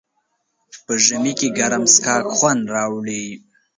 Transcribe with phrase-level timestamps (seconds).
[0.85, 3.25] په ژمي کې ګرم څښاک خوند راوړي.